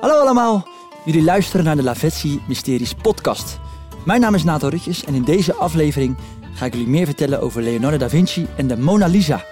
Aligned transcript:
Hallo 0.00 0.14
allemaal, 0.14 0.68
jullie 1.04 1.22
luisteren 1.22 1.64
naar 1.64 1.76
de 1.76 1.82
Lavetsi 1.82 2.42
Mysteries 2.48 2.94
podcast. 2.94 3.58
Mijn 4.04 4.20
naam 4.20 4.34
is 4.34 4.44
Nato 4.44 4.68
Rutjes 4.68 5.04
en 5.04 5.14
in 5.14 5.24
deze 5.24 5.54
aflevering 5.54 6.16
ga 6.54 6.64
ik 6.64 6.72
jullie 6.72 6.88
meer 6.88 7.04
vertellen 7.06 7.40
over 7.40 7.62
Leonardo 7.62 7.96
da 7.96 8.08
Vinci 8.08 8.46
en 8.56 8.66
de 8.66 8.76
Mona 8.76 9.06
Lisa. 9.06 9.44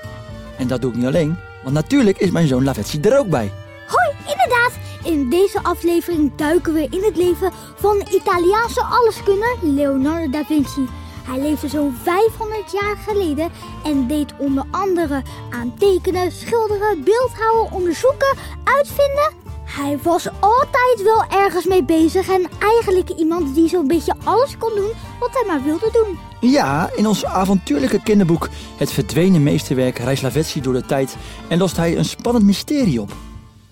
En 0.59 0.67
dat 0.69 0.81
doe 0.81 0.91
ik 0.91 0.97
niet 0.97 1.07
alleen, 1.07 1.37
want 1.63 1.75
natuurlijk 1.75 2.19
is 2.19 2.31
mijn 2.31 2.47
zoon 2.47 2.65
Lavetsi 2.65 3.01
er 3.01 3.19
ook 3.19 3.29
bij. 3.29 3.53
Hoi, 3.87 4.17
inderdaad. 4.19 4.73
In 5.05 5.31
deze 5.31 5.63
aflevering 5.63 6.33
duiken 6.37 6.73
we 6.73 6.87
in 6.91 7.05
het 7.05 7.17
leven 7.17 7.53
van 7.77 7.99
de 7.99 8.15
Italiaanse 8.15 8.83
alleskunner 8.83 9.57
Leonardo 9.63 10.31
da 10.31 10.45
Vinci. 10.45 10.89
Hij 11.27 11.41
leefde 11.41 11.69
zo'n 11.69 11.97
500 12.03 12.73
jaar 12.73 12.97
geleden 12.97 13.51
en 13.85 14.07
deed 14.07 14.33
onder 14.39 14.65
andere 14.71 15.23
aan 15.51 15.75
tekenen, 15.79 16.33
schilderen, 16.33 17.05
beeldhouden, 17.05 17.73
onderzoeken, 17.73 18.37
uitvinden. 18.65 19.48
Hij 19.69 19.99
was 20.03 20.29
altijd 20.41 21.03
wel 21.03 21.25
ergens 21.29 21.67
mee 21.67 21.85
bezig 21.85 22.29
en 22.29 22.49
eigenlijk 22.59 23.11
iemand 23.11 23.55
die 23.55 23.69
zo'n 23.69 23.87
beetje 23.87 24.15
alles 24.25 24.57
kon 24.59 24.75
doen 24.75 24.91
wat 25.21 25.31
hij 25.33 25.45
maar 25.47 25.63
wilde 25.63 25.89
doen. 25.93 26.19
Ja, 26.51 26.91
in 26.97 27.07
ons 27.07 27.25
avontuurlijke 27.25 28.03
kinderboek 28.03 28.49
Het 28.77 28.93
verdwenen 28.93 29.43
meesterwerk 29.43 29.99
reist 29.99 30.23
Lavetsi 30.23 30.61
door 30.61 30.73
de 30.73 30.87
tijd 30.87 31.17
en 31.49 31.59
lost 31.59 31.77
hij 31.77 31.97
een 31.97 32.05
spannend 32.05 32.45
mysterie 32.45 33.01
op. 33.01 33.13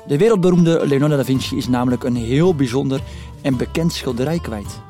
De 0.07 0.19
wereldberoemde 0.19 0.87
Leonardo 0.87 1.17
da 1.17 1.25
Vinci 1.25 1.57
is 1.57 1.69
namelijk 1.69 2.05
een 2.05 2.17
heel 2.17 2.55
bijzonder 2.55 3.01
en 3.43 3.57
bekend 3.57 3.93
schilderij 3.93 4.39
kwijt. 4.39 4.81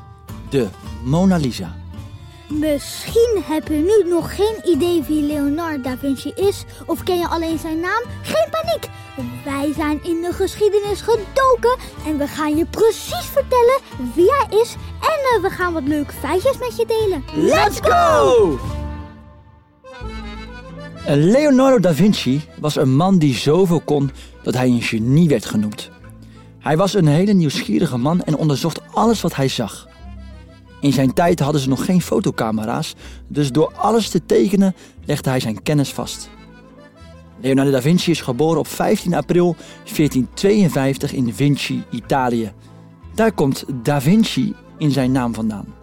De 0.48 0.68
Mona 1.02 1.36
Lisa. 1.36 1.74
Misschien 2.48 3.42
heb 3.42 3.68
je 3.68 3.74
nu 3.74 4.10
nog 4.10 4.34
geen 4.34 4.60
idee 4.64 5.02
wie 5.02 5.22
Leonardo 5.22 5.82
da 5.82 5.96
Vinci 5.96 6.32
is 6.34 6.64
of 6.86 7.02
ken 7.02 7.18
je 7.18 7.28
alleen 7.28 7.58
zijn 7.58 7.80
naam? 7.80 8.02
Geen 8.22 8.48
paniek! 8.50 8.88
Wij 9.44 9.72
zijn 9.74 10.04
in 10.04 10.20
de 10.20 10.32
geschiedenis 10.32 11.00
gedoken 11.00 11.76
en 12.06 12.18
we 12.18 12.26
gaan 12.26 12.56
je 12.56 12.66
precies 12.66 13.26
vertellen 13.32 13.80
wie 14.14 14.30
hij 14.30 14.58
is 14.60 14.76
en 15.00 15.36
uh, 15.36 15.42
we 15.42 15.50
gaan 15.50 15.72
wat 15.72 15.82
leuke 15.88 16.12
feitjes 16.12 16.58
met 16.58 16.76
je 16.76 16.86
delen. 16.86 17.24
Let's 17.34 17.78
go! 17.82 18.58
Leonardo 21.06 21.78
da 21.78 21.94
Vinci 21.94 22.42
was 22.60 22.76
een 22.76 22.96
man 22.96 23.18
die 23.18 23.34
zoveel 23.34 23.80
kon 23.80 24.10
dat 24.42 24.54
hij 24.54 24.68
een 24.68 24.82
genie 24.82 25.28
werd 25.28 25.44
genoemd. 25.44 25.90
Hij 26.58 26.76
was 26.76 26.94
een 26.94 27.06
hele 27.06 27.32
nieuwsgierige 27.32 27.96
man 27.96 28.22
en 28.22 28.36
onderzocht 28.36 28.80
alles 28.92 29.20
wat 29.20 29.34
hij 29.34 29.48
zag. 29.48 29.88
In 30.80 30.92
zijn 30.92 31.12
tijd 31.12 31.40
hadden 31.40 31.60
ze 31.60 31.68
nog 31.68 31.84
geen 31.84 32.02
fotocamera's, 32.02 32.94
dus 33.28 33.52
door 33.52 33.72
alles 33.76 34.08
te 34.08 34.26
tekenen 34.26 34.74
legde 35.04 35.30
hij 35.30 35.40
zijn 35.40 35.62
kennis 35.62 35.92
vast. 35.92 36.28
Leonardo 37.40 37.70
da 37.70 37.80
Vinci 37.80 38.10
is 38.10 38.20
geboren 38.20 38.58
op 38.58 38.66
15 38.66 39.14
april 39.14 39.56
1452 39.84 41.12
in 41.12 41.34
Vinci, 41.34 41.84
Italië. 41.90 42.52
Daar 43.14 43.32
komt 43.32 43.64
Da 43.82 44.00
Vinci 44.00 44.54
in 44.78 44.90
zijn 44.90 45.12
naam 45.12 45.34
vandaan. 45.34 45.74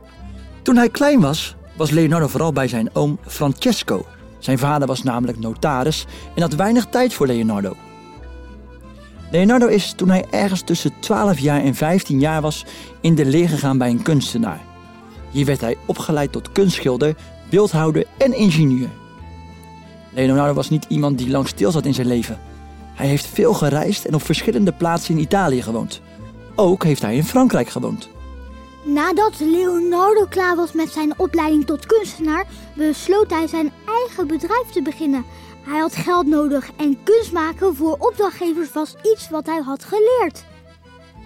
Toen 0.62 0.76
hij 0.76 0.90
klein 0.90 1.20
was, 1.20 1.56
was 1.78 1.90
Leonardo 1.90 2.28
vooral 2.28 2.54
bij 2.54 2.68
zijn 2.68 2.96
oom 2.96 3.20
Francesco. 3.28 4.06
Zijn 4.40 4.58
vader 4.58 4.88
was 4.88 5.04
namelijk 5.04 5.40
notaris 5.40 6.06
en 6.36 6.42
had 6.42 6.54
weinig 6.54 6.86
tijd 6.86 7.14
voor 7.14 7.28
Leonardo. 7.28 7.76
Leonardo 9.32 9.68
is 9.68 9.94
toen 9.96 10.10
hij 10.10 10.26
ergens 10.30 10.62
tussen 10.62 10.92
12 11.00 11.40
jaar 11.40 11.62
en 11.62 11.76
15 11.76 12.20
jaar 12.20 12.42
was 12.42 12.66
in 13.02 13.16
de 13.16 13.26
leer 13.26 13.50
gegaan 13.50 13.78
bij 13.78 13.90
een 13.90 14.02
kunstenaar. 14.02 14.62
Hier 15.32 15.46
werd 15.46 15.62
hij 15.62 15.78
opgeleid 15.86 16.32
tot 16.32 16.52
kunstschilder, 16.52 17.16
beeldhouder 17.50 18.06
en 18.18 18.34
ingenieur. 18.34 18.90
Leonardo 20.16 20.54
was 20.54 20.70
niet 20.70 20.86
iemand 20.88 21.18
die 21.18 21.30
lang 21.30 21.48
stil 21.48 21.72
zat 21.72 21.86
in 21.86 21.94
zijn 21.94 22.08
leven. 22.08 22.40
Hij 22.94 23.08
heeft 23.08 23.26
veel 23.26 23.54
gereisd 23.54 24.06
en 24.06 24.14
op 24.14 24.22
verschillende 24.22 24.74
plaatsen 24.74 25.16
in 25.16 25.22
Italië 25.22 25.62
gewoond. 25.62 26.02
Ook 26.56 26.84
heeft 26.84 27.02
hij 27.02 27.16
in 27.16 27.24
Frankrijk 27.24 27.70
gewoond. 27.70 28.10
Nadat 28.84 29.40
Leonardo 29.40 30.26
klaar 30.30 30.56
was 30.56 30.72
met 30.72 30.90
zijn 30.90 31.20
opleiding 31.20 31.66
tot 31.66 31.86
kunstenaar, 31.86 32.46
besloot 32.76 33.30
hij 33.30 33.48
zijn 33.48 33.72
eigen 33.88 34.28
bedrijf 34.28 34.68
te 34.72 34.82
beginnen. 34.82 35.26
Hij 35.66 35.80
had 35.80 35.96
geld 35.96 36.28
nodig 36.28 36.70
en 36.78 36.98
kunst 37.04 37.32
maken 37.32 37.76
voor 37.76 37.96
opdrachtgevers 38.00 38.72
was 38.72 38.96
iets 39.04 39.30
wat 39.30 39.46
hij 39.46 39.62
had 39.62 39.84
geleerd. 39.84 40.44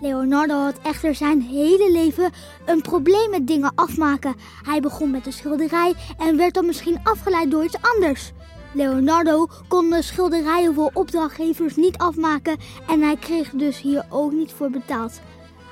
Leonardo 0.02 0.53
had 0.53 0.80
echter 0.84 1.16
zijn 1.16 1.42
hele 1.42 1.92
leven 1.92 2.31
een 2.66 2.81
probleem 2.81 3.30
met 3.30 3.47
dingen 3.47 3.72
afmaken. 3.76 4.36
Hij 4.64 4.80
begon 4.80 5.12
met 5.12 5.26
een 5.26 5.34
schilderij 5.34 5.94
en 6.18 6.38
werd 6.38 6.53
dan 6.53 6.66
misschien 6.66 7.00
afgeleid 7.03 7.52
door 7.52 7.64
iets 7.64 7.78
anders. 7.96 8.31
Leonardo 8.73 9.47
kon 9.67 9.89
de 9.89 10.01
schilderijen 10.01 10.73
voor 10.73 10.91
opdrachtgevers 10.94 11.75
niet 11.75 11.97
afmaken 11.97 12.57
en 12.88 13.01
hij 13.01 13.16
kreeg 13.16 13.50
dus 13.50 13.81
hier 13.81 14.05
ook 14.09 14.31
niet 14.31 14.51
voor 14.51 14.69
betaald. 14.69 15.19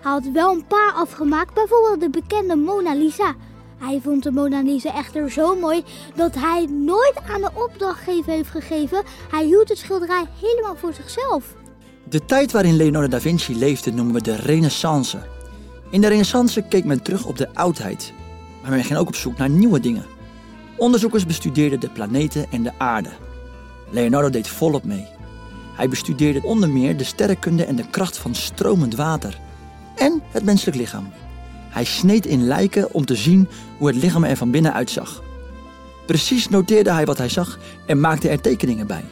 Hij 0.02 0.12
had 0.12 0.30
wel 0.34 0.54
een 0.54 0.68
paar 0.68 0.92
afgemaakt, 0.92 1.54
bijvoorbeeld 1.54 2.00
de 2.00 2.10
bekende 2.10 2.56
Mona 2.56 2.94
Lisa. 2.94 3.36
Hij 3.78 4.00
vond 4.04 4.24
de 4.24 4.32
Mona 4.32 4.62
Lisa 4.62 4.96
echter 4.96 5.32
zo 5.32 5.56
mooi 5.56 5.84
dat 6.16 6.36
hij 6.36 6.66
nooit 6.66 7.20
aan 7.30 7.42
de 7.42 7.50
opdrachtgever 7.54 8.32
heeft 8.32 8.50
gegeven. 8.50 9.04
Hij 9.32 9.46
hield 9.46 9.70
het 9.70 9.78
schilderij 9.78 10.26
helemaal 10.42 10.76
voor 10.76 10.94
zichzelf. 10.94 11.54
De 12.10 12.26
tijd 12.26 12.52
waarin 12.52 12.76
Leonardo 12.76 13.08
da 13.08 13.22
Vinci 13.22 13.58
leefde 13.58 13.92
noemen 13.92 14.14
we 14.14 14.22
de 14.22 14.36
Renaissance. 14.36 15.18
In 15.90 16.02
de 16.02 16.08
Renaissance 16.08 16.62
keek 16.62 16.86
men 16.86 17.04
terug 17.04 17.26
op 17.26 17.38
de 17.38 17.54
oudheid, 17.54 18.14
maar 18.62 18.72
men 18.72 18.84
ging 18.84 19.00
ook 19.00 19.08
op 19.08 19.16
zoek 19.16 19.38
naar 19.38 19.50
nieuwe 19.50 19.80
dingen. 19.80 20.15
Onderzoekers 20.78 21.26
bestudeerden 21.26 21.80
de 21.80 21.90
planeten 21.90 22.52
en 22.52 22.64
de 22.64 22.72
aarde. 22.78 23.10
Leonardo 23.90 24.30
deed 24.30 24.48
volop 24.48 24.84
mee. 24.84 25.08
Hij 25.76 25.90
bestudeerde 25.90 26.44
onder 26.44 26.70
meer 26.70 26.98
de 26.98 27.04
sterrenkunde 27.04 27.66
en 27.66 27.76
de 27.76 27.90
kracht 27.90 28.18
van 28.18 28.36
stromend 28.36 28.96
water 28.96 29.40
en 29.96 30.22
het 30.32 30.44
menselijk 30.44 30.78
lichaam. 30.78 31.12
Hij 31.70 31.84
sneed 31.84 32.26
in 32.26 32.48
lijken 32.48 32.94
om 32.94 33.06
te 33.06 33.16
zien 33.16 33.48
hoe 33.78 33.88
het 33.88 33.96
lichaam 33.96 34.24
er 34.24 34.38
van 34.38 34.52
binnen 34.52 34.74
uitzag. 34.74 35.24
Precies 36.06 36.50
noteerde 36.50 36.92
hij 36.92 37.06
wat 37.06 37.18
hij 37.18 37.30
zag 37.30 37.60
en 37.86 38.00
maakte 38.00 38.30
er 38.30 38.42
tekeningen 38.42 38.88
bij. 38.88 39.04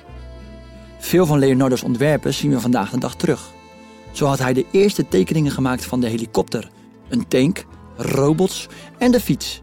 Veel 1.00 1.25
van 1.25 1.40
Leonardo's 1.40 1.84
ontwerpen 1.84 2.34
zien 2.34 2.51
we 2.51 2.59
vandaag 2.59 2.90
de 2.90 3.00
dag 3.00 3.16
terug. 3.16 3.51
Zo 4.12 4.25
had 4.25 4.40
hij 4.40 4.53
de 4.53 4.66
eerste 4.72 5.07
tekeningen 5.07 5.51
gemaakt 5.51 5.85
van 5.85 6.00
de 6.00 6.07
helikopter, 6.07 6.69
een 7.09 7.28
tank, 7.28 7.66
robots 7.97 8.68
en 8.97 9.12
de 9.12 9.19
fiets. 9.19 9.62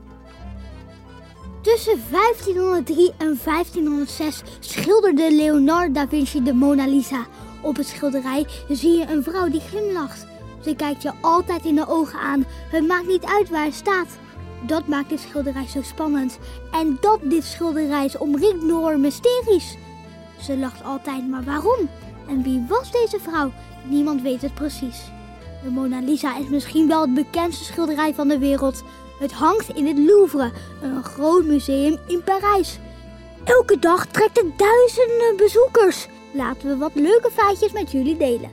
Tussen 1.63 2.01
1503 2.11 3.13
en 3.19 3.39
1506 3.45 4.43
schilderde 4.61 5.35
Leonardo 5.35 5.93
da 5.93 6.09
Vinci 6.09 6.43
de 6.43 6.53
Mona 6.53 6.87
Lisa. 6.87 7.27
Op 7.63 7.77
het 7.77 7.87
schilderij 7.87 8.47
zie 8.69 8.99
je 8.99 9.07
een 9.07 9.23
vrouw 9.23 9.49
die 9.49 9.61
glimlacht. 9.61 10.27
Ze 10.65 10.75
kijkt 10.75 11.03
je 11.03 11.13
altijd 11.21 11.65
in 11.65 11.75
de 11.75 11.89
ogen 11.89 12.19
aan. 12.19 12.45
Het 12.71 12.87
maakt 12.87 13.07
niet 13.07 13.25
uit 13.25 13.49
waar 13.49 13.61
hij 13.61 13.71
staat. 13.71 14.19
Dat 14.67 14.87
maakt 14.87 15.09
dit 15.09 15.21
schilderij 15.21 15.67
zo 15.67 15.83
spannend. 15.83 16.39
En 16.73 16.99
dat 17.01 17.19
dit 17.23 17.45
schilderij 17.45 18.05
is 18.05 18.19
omringd 18.19 18.69
door 18.69 18.99
mysteries. 18.99 19.77
Ze 20.43 20.57
lacht 20.57 20.85
altijd, 20.85 21.29
maar 21.29 21.45
waarom? 21.45 21.89
En 22.29 22.43
wie 22.43 22.65
was 22.69 22.93
deze 22.93 23.19
vrouw? 23.21 23.53
Niemand 23.89 24.23
weet 24.23 24.43
het 24.43 24.55
precies. 24.55 25.11
De 25.63 25.71
Mona 25.71 26.01
Lisa 26.01 26.37
is 26.37 26.49
misschien 26.49 26.89
wel 26.89 27.01
het 27.01 27.15
bekendste 27.15 27.65
schilderij 27.65 28.15
van 28.15 28.29
de 28.29 28.39
wereld. 28.39 28.83
Het 29.21 29.33
hangt 29.33 29.69
in 29.69 29.87
het 29.87 29.99
Louvre, 29.99 30.51
een 30.83 31.05
groot 31.05 31.45
museum 31.45 31.99
in 32.07 32.23
Parijs. 32.25 32.79
Elke 33.45 33.79
dag 33.79 34.07
trekt 34.07 34.37
het 34.37 34.59
duizenden 34.59 35.37
bezoekers. 35.37 36.07
Laten 36.33 36.69
we 36.69 36.77
wat 36.77 36.91
leuke 36.95 37.31
feitjes 37.31 37.73
met 37.73 37.93
jullie 37.93 38.17
delen. 38.17 38.51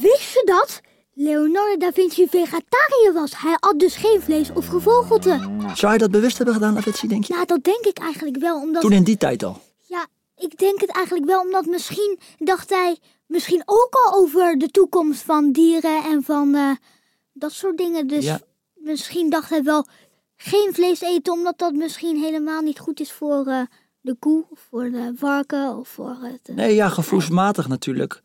Wist 0.00 0.32
je 0.32 0.42
dat? 0.44 0.80
Leonardo 1.12 1.76
da 1.76 1.92
Vinci 1.92 2.28
vegetariër 2.28 3.12
was. 3.12 3.32
Hij 3.36 3.56
at 3.60 3.78
dus 3.78 3.96
geen 3.96 4.20
vlees 4.20 4.52
of 4.54 4.66
gevogelte. 4.66 5.38
Zou 5.74 5.86
hij 5.92 5.98
dat 5.98 6.10
bewust 6.10 6.36
hebben 6.36 6.54
gedaan, 6.54 6.74
Lavetsi, 6.74 7.08
denk 7.08 7.24
je? 7.24 7.34
Ja, 7.34 7.44
dat 7.44 7.64
denk 7.64 7.84
ik 7.84 7.98
eigenlijk 7.98 8.36
wel, 8.36 8.60
omdat... 8.60 8.82
Toen 8.82 8.92
in 8.92 9.04
die 9.04 9.16
tijd 9.16 9.44
al. 9.44 9.60
Ik 10.44 10.58
denk 10.58 10.80
het 10.80 10.90
eigenlijk 10.90 11.26
wel, 11.26 11.40
omdat 11.40 11.66
misschien 11.66 12.18
dacht 12.38 12.70
hij 12.70 12.98
misschien 13.26 13.62
ook 13.66 13.88
al 13.94 14.12
over 14.20 14.58
de 14.58 14.68
toekomst 14.68 15.22
van 15.22 15.52
dieren 15.52 16.04
en 16.04 16.22
van 16.22 16.54
uh, 16.54 16.70
dat 17.32 17.52
soort 17.52 17.78
dingen. 17.78 18.06
Dus 18.06 18.24
Ja. 18.24 18.40
misschien 18.74 19.30
dacht 19.30 19.50
hij 19.50 19.62
wel 19.62 19.86
geen 20.36 20.70
vlees 20.74 21.00
eten, 21.00 21.32
omdat 21.32 21.58
dat 21.58 21.72
misschien 21.72 22.16
helemaal 22.16 22.62
niet 22.62 22.78
goed 22.78 23.00
is 23.00 23.12
voor 23.12 23.46
eh, 23.46 23.60
de 24.00 24.14
koe, 24.18 24.44
of 24.50 24.66
voor 24.70 24.90
de 24.90 25.12
varken 25.16 25.76
of 25.78 25.88
voor 25.88 26.16
het... 26.20 26.40
eh, 26.48 26.54
Nee, 26.54 26.74
ja, 26.74 26.88
gevoelsmatig 26.88 27.68
natuurlijk. 27.68 28.22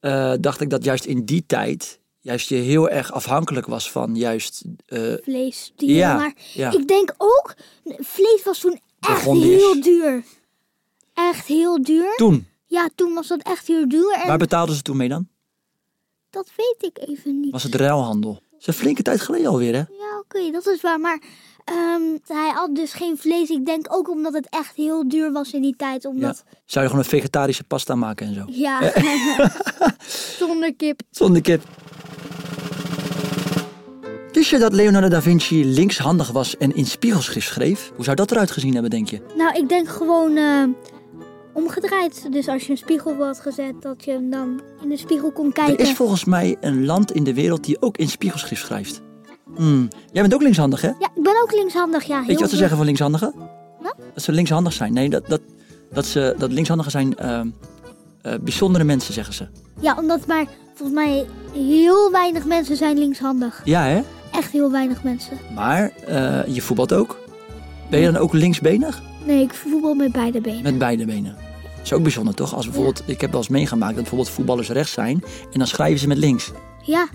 eh, 0.00 0.32
dacht 0.40 0.60
ik 0.60 0.70
dat 0.70 0.84
juist 0.84 1.04
in 1.04 1.24
die 1.24 1.44
tijd 1.46 2.00
juist 2.20 2.48
je 2.48 2.54
heel 2.54 2.88
erg 2.88 3.12
afhankelijk 3.12 3.66
was 3.66 3.90
van 3.92 4.14
juist 4.16 4.62
eh, 4.86 5.14
vlees, 5.22 5.72
dieren. 5.76 5.96
Ja, 5.96 6.16
maar 6.16 6.34
ja. 6.54 6.72
ik 6.72 6.88
denk 6.88 7.14
ook, 7.18 7.54
vlees 7.84 8.42
was 8.44 8.58
toen 8.58 8.80
echt 9.00 9.24
heel 9.24 9.80
duur. 9.80 10.24
Echt 11.18 11.46
heel 11.46 11.82
duur. 11.82 12.14
toen. 12.16 12.46
Ja, 12.66 12.88
toen 12.94 13.14
was 13.14 13.28
dat 13.28 13.42
echt 13.42 13.66
heel 13.66 13.88
duur. 13.88 14.12
En 14.12 14.26
Waar 14.26 14.38
betaalden 14.38 14.74
ze 14.74 14.82
toen 14.82 14.96
mee 14.96 15.08
dan? 15.08 15.28
dat 16.30 16.50
weet 16.56 16.92
ik 16.92 17.08
even 17.08 17.40
niet. 17.40 17.52
Was 17.52 17.62
het 17.62 17.74
ruilhandel? 17.74 18.32
Dat 18.32 18.60
is 18.60 18.66
een 18.66 18.72
flinke 18.72 19.02
tijd 19.02 19.20
geleden 19.20 19.46
alweer, 19.50 19.72
hè? 19.72 19.78
Ja, 19.78 20.18
oké, 20.20 20.50
dat 20.50 20.66
is 20.66 20.80
waar. 20.80 21.00
Maar 21.00 21.20
Ehm, 21.64 22.02
hij 22.26 22.50
had 22.54 22.74
dus 22.74 22.92
geen 22.92 23.18
vlees. 23.18 23.48
Ik 23.50 23.66
denk 23.66 23.86
ook 23.94 24.10
omdat 24.10 24.32
het 24.32 24.46
echt 24.50 24.76
heel 24.76 25.08
duur 25.08 25.32
was 25.32 25.52
in 25.52 25.62
die 25.62 25.74
tijd. 25.76 26.02
Ja. 26.02 26.08
Omdat, 26.08 26.44
Zou 26.64 26.84
je 26.84 26.90
gewoon 26.90 27.04
een 27.04 27.10
vegetarische 27.10 27.64
pasta 27.64 27.94
maken 27.94 28.26
en 28.26 28.34
zo? 28.34 28.44
ja, 28.46 28.92
zonder 30.38 30.74
kip. 30.74 31.00
Zonder 31.10 31.42
kip. 31.42 31.62
Wist 34.32 34.50
je 34.50 34.58
dat 34.58 34.72
Leonardo 34.72 35.08
da 35.08 35.22
Vinci 35.22 35.64
linkshandig 35.64 36.30
was 36.30 36.56
en 36.56 36.74
in 36.74 36.86
spiegelschrift 36.86 37.46
schreef? 37.48 37.92
Hoe 37.94 38.04
zou 38.04 38.16
dat 38.16 38.30
eruit 38.30 38.50
gezien 38.50 38.72
hebben, 38.72 38.90
denk 38.90 39.08
je? 39.10 39.20
Nou, 39.36 39.56
ik 39.56 39.68
denk 39.68 39.88
gewoon 39.88 40.36
eh, 40.36 40.62
omgedraaid. 41.58 42.32
Dus 42.32 42.48
als 42.48 42.64
je 42.66 42.70
een 42.70 42.78
spiegel 42.78 43.24
had 43.24 43.40
gezet, 43.40 43.74
dat 43.82 44.04
je 44.04 44.10
hem 44.10 44.30
dan 44.30 44.60
in 44.82 44.88
de 44.88 44.96
spiegel 44.96 45.32
kon 45.32 45.46
Er 45.46 45.52
kijken. 45.52 45.78
is 45.78 45.92
volgens 45.92 46.24
mij 46.24 46.56
een 46.60 46.84
land 46.84 47.12
in 47.12 47.24
de 47.24 47.34
wereld 47.34 47.64
die 47.64 47.82
ook 47.82 47.96
in 47.96 48.08
spiegelschrift 48.08 48.64
schrijft. 48.64 49.00
Hmm. 49.56 49.88
Jij 50.12 50.22
bent 50.22 50.34
ook 50.34 50.42
linkshandig, 50.42 50.80
hè? 50.80 50.88
Ja, 50.88 51.10
ik 51.14 51.22
ben 51.22 51.42
ook 51.42 51.52
linkshandig, 51.52 52.04
ja. 52.04 52.18
Weet 52.20 52.36
je 52.36 52.40
wat 52.40 52.50
ze 52.50 52.56
zeggen 52.56 52.76
van 52.76 52.86
linkshandigen? 52.86 53.34
Wat? 53.80 53.94
Dat 54.14 54.22
ze 54.22 54.32
linkshandig 54.32 54.72
zijn. 54.72 54.92
Nee, 54.92 55.08
dat, 55.08 55.28
dat, 55.28 55.40
dat, 55.92 56.06
ze, 56.06 56.34
dat 56.38 56.52
linkshandigen 56.52 56.92
zijn 56.92 57.16
ehm, 57.16 57.48
eh, 58.22 58.34
bijzondere 58.40 58.84
mensen, 58.84 59.14
zeggen 59.14 59.34
ze. 59.34 59.46
Ja, 59.80 59.96
omdat 59.98 60.26
maar 60.26 60.46
volgens 60.74 60.98
mij 60.98 61.26
heel 61.52 62.10
weinig 62.10 62.44
mensen 62.44 62.76
zijn 62.76 62.98
linkshandig. 62.98 63.62
Ja, 63.64 63.82
hè? 63.82 64.00
Echt 64.32 64.52
heel 64.52 64.70
weinig 64.70 65.02
mensen. 65.02 65.38
Maar 65.54 65.90
eh, 66.06 66.54
je 66.54 66.62
voetbalt 66.62 66.92
ook. 66.92 67.18
Ben 67.90 68.00
je 68.00 68.10
dan 68.12 68.22
ook 68.22 68.32
linksbenig? 68.32 69.02
Nee, 69.24 69.42
ik 69.42 69.54
voetbal 69.54 69.94
met 69.94 70.12
beide 70.12 70.40
benen. 70.40 70.62
Met 70.62 70.78
beide 70.78 71.04
benen. 71.04 71.36
Dat 71.88 71.98
is 71.98 72.04
ook 72.04 72.14
bijzonder, 72.14 72.34
toch? 72.34 72.54
Als 72.54 72.66
bijvoorbeeld, 72.66 73.02
Ik 73.06 73.20
heb 73.20 73.30
wel 73.30 73.40
eens 73.40 73.48
meegemaakt 73.48 73.92
dat 73.92 74.00
bijvoorbeeld 74.02 74.30
voetballers 74.30 74.68
rechts 74.68 74.92
zijn 74.92 75.24
en 75.52 75.58
dan 75.58 75.66
schrijven 75.66 75.98
ze 75.98 76.08
met 76.08 76.18
links. 76.18 76.50
Ja, 76.82 77.08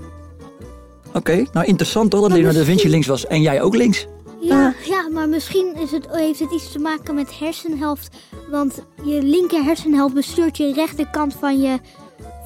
Oké, 1.13 1.45
nou 1.51 1.65
interessant 1.65 2.11
toch 2.11 2.19
dat 2.19 2.29
Maar 2.29 2.37
Leonardo 2.37 2.59
da 2.59 2.65
Vinci 2.65 2.89
links 2.89 3.07
was 3.07 3.27
en 3.27 3.41
jij 3.41 3.61
ook 3.61 3.75
links. 3.75 4.07
ja, 4.39 4.73
ja, 4.85 5.09
maar 5.09 5.29
misschien 5.29 5.75
is 5.79 5.91
het, 5.91 6.07
heeft 6.11 6.39
het 6.39 6.51
iets 6.51 6.71
te 6.71 6.79
maken 6.79 7.15
met 7.15 7.39
hersenhelft. 7.39 8.15
Want 8.51 8.83
je 9.03 9.21
linker 9.21 9.63
hersenhelft 9.63 10.13
bestuurt 10.13 10.57
je 10.57 10.73
rechterkant 10.73 11.33
van 11.33 11.61
je, 11.61 11.79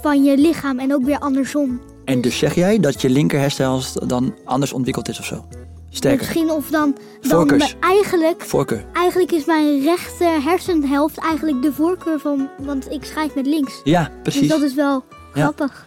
van 0.02 0.24
je 0.24 0.38
lichaam 0.38 0.80
en 0.80 0.94
ook 0.94 1.04
weer 1.04 1.20
andersom. 1.20 1.82
En 2.06 2.22
dus 2.22 2.38
zeg 2.38 2.56
jij 2.56 2.80
dat 2.80 3.02
je 3.02 3.10
linker 3.10 3.40
hersenhelft 3.40 4.10
dan 4.10 4.36
anders 4.46 4.74
ontwikkeld 4.74 5.10
is 5.10 5.20
of 5.20 5.26
zo? 5.26 5.46
Sterker, 5.90 6.18
Misschien 6.20 6.50
of 6.52 6.70
dan, 6.70 6.96
dan 7.22 7.30
Voorkeurs. 7.32 7.74
me- 7.74 7.80
eigenlijk, 7.80 8.42
voorkeur. 8.42 8.86
eigenlijk 8.94 9.32
is 9.32 9.46
mijn 9.46 9.82
rechter 9.82 10.44
hersenhelft 10.44 11.18
eigenlijk 11.18 11.62
de 11.62 11.74
voorkeur 11.74 12.20
van, 12.20 12.50
want 12.58 12.92
ik 12.92 13.04
schrijf 13.04 13.36
met 13.36 13.46
links. 13.46 13.82
Ja, 13.84 14.04
Dus 14.04 14.18
precies. 14.22 14.50
dat 14.50 14.62
is 14.62 14.74
wel 14.74 15.04
grappig. 15.34 15.86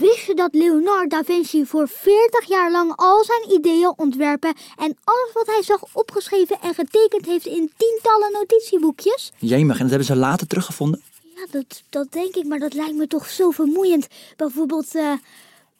Wist 0.00 0.26
je 0.26 0.34
dat 0.34 0.54
Leonardo 0.54 1.06
da 1.08 1.24
Vinci 1.24 1.66
voor 1.66 1.88
40 1.88 2.44
jaar 2.48 2.70
lang 2.70 2.92
al 2.96 3.24
zijn 3.24 3.58
ideeën, 3.58 3.92
ontwerpen 3.96 4.54
en 4.78 4.96
alles 5.04 5.30
wat 5.32 5.46
hij 5.46 5.62
zag 5.62 5.82
opgeschreven 5.92 6.56
en 6.62 6.74
getekend 6.74 7.26
heeft 7.26 7.46
in 7.46 7.70
tientallen 7.76 8.32
notitieboekjes? 8.32 9.32
Jemig, 9.38 9.74
en 9.76 9.80
dat 9.82 9.88
hebben 9.90 10.06
ze 10.06 10.16
later 10.16 10.46
teruggevonden. 10.46 11.02
Ja, 11.34 11.46
dat, 11.50 11.82
dat 11.88 12.12
denk 12.12 12.34
ik, 12.34 12.44
maar 12.44 12.58
dat 12.58 12.74
lijkt 12.74 12.94
me 12.94 13.06
toch 13.06 13.28
zo 13.28 13.50
vermoeiend. 13.50 14.06
Bijvoorbeeld 14.36 14.94
eh, 14.94 15.12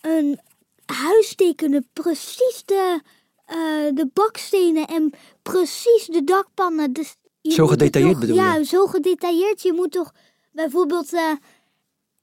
een 0.01 0.41
huis 0.91 1.35
tekenen, 1.35 1.89
precies 1.93 2.63
de, 2.65 3.01
eh, 3.47 3.57
de 3.95 4.09
bakstenen 4.13 4.87
en 4.87 5.13
precies 5.43 6.07
de 6.07 6.25
dakpannen. 6.25 6.93
Dus 6.93 7.17
je 7.41 7.53
Zo 7.53 7.67
gedetailleerd 7.67 8.13
toch- 8.13 8.21
bedoel 8.21 8.37
je? 8.37 8.43
Ja, 8.43 8.65
zo 8.65 8.87
gedetailleerd. 8.87 9.63
Je 9.63 9.73
moet 9.73 9.91
toch 9.93 10.13
bijvoorbeeld... 10.53 11.13
eh, 11.13 11.31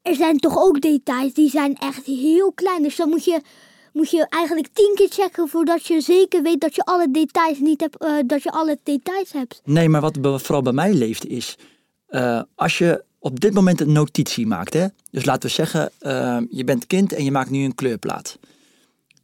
er 0.01 0.15
zijn 0.15 0.37
toch 0.37 0.57
ook 0.57 0.81
details 0.81 1.33
die 1.33 1.49
zijn 1.49 1.75
echt 1.77 2.05
heel 2.05 2.51
klein. 2.53 2.83
Dus 2.83 2.95
dan 2.95 3.09
moet 3.09 3.25
je, 3.25 3.41
moet 3.93 4.09
je 4.09 4.27
eigenlijk 4.29 4.67
tien 4.73 4.91
keer 4.95 5.09
checken 5.09 5.47
voordat 5.47 5.85
je 5.85 6.01
zeker 6.01 6.41
weet 6.43 6.61
dat 6.61 6.75
je 6.75 6.83
alle 6.83 7.11
details 7.11 7.59
niet 7.59 7.81
hebt, 7.81 7.97
eh, 7.97 8.13
dat 8.25 8.43
je 8.43 8.51
alle 8.51 8.77
details 8.83 9.31
hebt. 9.31 9.61
Nee, 9.63 9.89
maar 9.89 10.01
wat 10.01 10.17
vooral 10.21 10.61
bij 10.61 10.73
mij 10.73 10.93
leeft 10.93 11.25
is, 11.25 11.55
als 12.55 12.77
je 12.77 13.03
op 13.19 13.39
dit 13.39 13.53
moment 13.53 13.81
een 13.81 13.91
notitie 13.91 14.47
maakt, 14.47 14.73
hè? 14.73 14.85
dus 15.11 15.25
laten 15.25 15.49
we 15.49 15.55
zeggen, 15.55 15.91
je 16.49 16.63
bent 16.65 16.87
kind 16.87 17.13
en 17.13 17.23
je 17.23 17.31
maakt 17.31 17.49
nu 17.49 17.63
een 17.63 17.75
kleurplaat. 17.75 18.37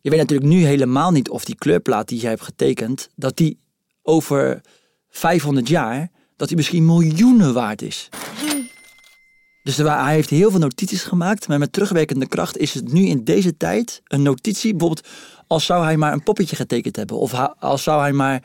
Je 0.02 0.10
weet 0.10 0.20
natuurlijk 0.20 0.50
nu 0.50 0.66
helemaal 0.66 1.12
niet 1.12 1.30
of 1.30 1.46
die 1.46 1.56
kleurplaat 1.56 2.08
die 2.08 2.20
jij 2.20 2.30
hebt 2.30 2.42
getekend, 2.44 3.10
dat 3.16 3.38
die 3.38 3.60
over 4.04 4.62
500 5.10 5.68
jaar, 5.68 6.10
dat 6.36 6.48
die 6.48 6.58
misschien 6.58 6.86
miljoenen 6.86 7.54
waard 7.54 7.82
is. 7.82 8.10
Dus 9.64 9.78
hij 9.78 10.14
heeft 10.14 10.30
heel 10.30 10.52
veel 10.52 10.60
notities 10.60 11.04
gemaakt, 11.04 11.48
maar 11.48 11.60
met 11.60 11.74
terugwerkende 11.74 12.28
kracht 12.28 12.58
is 12.58 12.74
het 12.74 12.94
nu 12.94 13.06
in 13.06 13.24
deze 13.24 13.58
tijd 13.58 14.02
een 14.04 14.22
notitie. 14.22 14.72
Bijvoorbeeld 14.72 15.08
als 15.48 15.66
zou 15.66 15.84
hij 15.84 15.98
maar 15.98 16.14
een 16.14 16.24
poppetje 16.24 16.56
getekend 16.56 16.96
hebben, 16.96 17.18
of 17.18 17.34
als 17.60 17.84
zou 17.84 18.02
hij 18.02 18.12
maar 18.12 18.44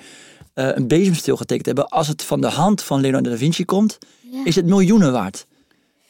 eh, 0.54 0.68
een 0.74 0.88
bezemsteel 0.88 1.36
getekend 1.36 1.66
hebben. 1.66 1.88
Als 1.88 2.08
het 2.08 2.22
van 2.22 2.40
de 2.40 2.46
hand 2.48 2.82
van 2.82 3.00
Leonardo 3.00 3.30
da 3.30 3.36
Vinci 3.36 3.64
komt, 3.64 3.98
Ja. 4.30 4.44
is 4.44 4.56
het 4.56 4.66
miljoenen 4.66 5.12
waard. 5.12 5.46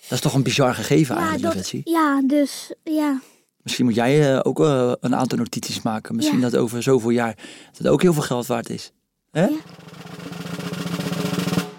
Dat 0.00 0.10
is 0.12 0.20
toch 0.20 0.34
een 0.34 0.42
bizar 0.42 0.74
gegeven 0.74 1.14
Ja, 1.14 1.28
eigenlijk, 1.28 1.54
dat, 1.54 1.72
ja, 1.84 2.22
dus 2.26 2.72
ja. 2.84 3.20
Misschien 3.66 3.86
moet 3.86 3.94
jij 3.94 4.34
eh, 4.34 4.40
ook 4.42 4.60
eh, 4.60 4.92
een 5.00 5.16
aantal 5.16 5.38
notities 5.38 5.82
maken. 5.82 6.16
Misschien 6.16 6.40
Ja. 6.40 6.48
dat 6.50 6.56
over 6.60 6.82
zoveel 6.82 7.10
jaar 7.10 7.34
dat 7.66 7.78
het 7.78 7.86
ook 7.88 8.02
heel 8.02 8.12
veel 8.12 8.22
geld 8.22 8.46
waard 8.46 8.70
is. 8.70 8.92
Hè? 9.30 9.40
Ja. 9.40 9.50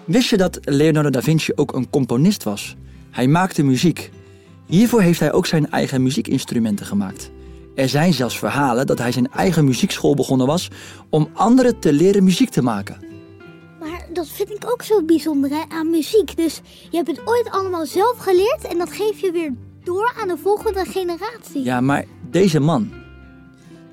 Wist 0.04 0.28
je 0.30 0.36
dat 0.36 0.58
Leonardo 0.62 1.10
da 1.10 1.22
Vinci 1.22 1.52
ook 1.54 1.72
een 1.72 1.90
componist 1.90 2.42
was? 2.42 2.76
Hij 3.10 3.26
maakte 3.26 3.62
muziek. 3.62 4.10
Hiervoor 4.66 5.00
heeft 5.00 5.20
hij 5.20 5.32
ook 5.32 5.46
zijn 5.46 5.70
eigen 5.70 6.02
muziekinstrumenten 6.02 6.86
gemaakt. 6.86 7.30
Er 7.74 7.88
zijn 7.88 8.12
zelfs 8.12 8.38
verhalen 8.38 8.86
dat 8.86 8.98
hij 8.98 9.12
zijn 9.12 9.30
eigen 9.30 9.64
muziekschool 9.64 10.14
begonnen 10.14 10.46
was 10.46 10.68
om 11.10 11.28
anderen 11.32 11.78
te 11.78 11.92
leren 11.92 12.24
muziek 12.24 12.50
te 12.50 12.62
maken. 12.62 12.96
Maar 13.80 14.06
dat 14.12 14.28
vind 14.28 14.50
ik 14.50 14.70
ook 14.70 14.82
zo 14.82 15.02
bijzonder 15.02 15.50
hè, 15.50 15.62
aan 15.68 15.90
muziek. 15.90 16.36
Dus 16.36 16.60
je 16.90 16.96
hebt 16.96 17.08
het 17.08 17.20
ooit 17.24 17.50
allemaal 17.50 17.86
zelf 17.86 18.18
geleerd 18.18 18.64
en 18.64 18.78
dat 18.78 18.92
geef 18.92 19.20
je 19.20 19.30
weer 19.32 19.52
door 19.88 20.14
aan 20.20 20.28
de 20.28 20.36
volgende 20.36 20.84
generatie. 20.84 21.64
Ja, 21.64 21.80
maar 21.80 22.04
deze 22.30 22.60
man, 22.60 22.90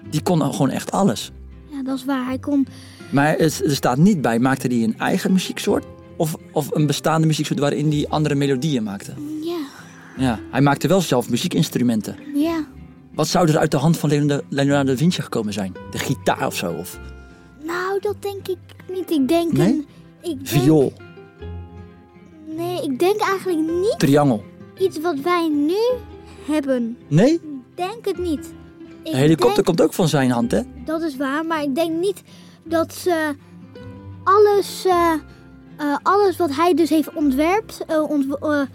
die 0.09 0.21
kon 0.21 0.41
gewoon 0.41 0.69
echt 0.69 0.91
alles. 0.91 1.31
Ja, 1.71 1.83
dat 1.83 1.97
is 1.97 2.05
waar. 2.05 2.25
Hij 2.25 2.39
kon. 2.39 2.67
Maar 3.09 3.35
er 3.37 3.51
staat 3.51 3.97
niet 3.97 4.21
bij, 4.21 4.39
maakte 4.39 4.67
hij 4.67 4.83
een 4.83 4.97
eigen 4.97 5.31
muzieksoort? 5.31 5.85
Of, 6.17 6.35
of 6.51 6.75
een 6.75 6.85
bestaande 6.87 7.27
muzieksoort 7.27 7.59
waarin 7.59 7.91
hij 7.91 8.05
andere 8.09 8.35
melodieën 8.35 8.83
maakte? 8.83 9.13
Ja, 9.41 9.57
Ja, 10.17 10.39
hij 10.51 10.61
maakte 10.61 10.87
wel 10.87 11.01
zelf 11.01 11.29
muziekinstrumenten. 11.29 12.15
ja. 12.35 12.65
Wat 13.13 13.27
zou 13.27 13.49
er 13.49 13.57
uit 13.57 13.71
de 13.71 13.77
hand 13.77 13.97
van 13.97 14.09
Leonardo 14.09 14.43
Leonardo 14.49 14.91
da 14.91 14.97
Vinci 14.97 15.21
gekomen 15.21 15.53
zijn? 15.53 15.73
De 15.91 15.97
gitaar 15.97 16.45
of 16.45 16.55
zo? 16.55 16.71
Of 16.73 16.99
Nou, 17.63 17.99
dat 18.01 18.15
denk 18.19 18.47
ik 18.47 18.57
niet. 18.93 19.11
Ik 19.11 19.27
denk 19.27 19.51
Nee? 19.53 19.67
een. 19.67 19.85
Ik 20.21 20.35
denk, 20.35 20.47
viool, 20.47 20.93
Nee, 22.57 22.83
ik 22.83 22.99
denk 22.99 23.19
eigenlijk 23.21 23.59
niet 23.59 23.95
triangel? 23.97 24.43
Iets 24.77 24.99
wat 24.99 25.19
wij 25.19 25.49
nu 25.49 25.77
hebben. 26.51 26.97
Nee? 27.07 27.33
Ik 27.33 27.41
denk 27.75 28.05
het 28.05 28.17
niet. 28.17 28.53
Ik 29.03 29.11
Een 29.13 29.17
helikopter 29.19 29.55
denk- 29.55 29.65
komt 29.65 29.81
ook 29.81 29.93
van 29.93 30.07
zijn 30.07 30.31
hand, 30.31 30.51
hè? 30.51 30.61
Dat 30.85 31.01
is 31.01 31.17
waar, 31.17 31.45
maar 31.45 31.63
ik 31.63 31.75
denk 31.75 31.99
niet 31.99 32.21
dat 32.63 32.93
ze 32.93 33.35
alles, 34.23 34.85
eh, 34.85 35.11
eh, 35.77 35.95
alles 36.03 36.37
wat 36.37 36.55
hij 36.55 36.73
dus 36.73 36.89
heeft 36.89 37.13
ontwerpt, 37.13 37.83
eh, 37.87 38.09
ontw- 38.09 38.65